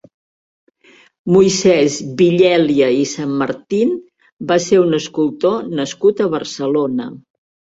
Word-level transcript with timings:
Moisès 1.35 1.97
Villèlia 2.21 2.89
i 3.01 3.05
Sanmartín 3.11 3.93
va 4.53 4.59
ser 4.67 4.81
un 4.87 5.01
escultor 5.03 5.71
nascut 5.83 6.25
a 6.25 6.31
Barcelona. 6.39 7.11